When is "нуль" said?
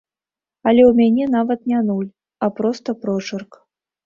1.91-2.09